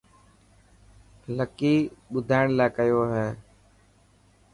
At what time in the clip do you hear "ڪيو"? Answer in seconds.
2.77-2.99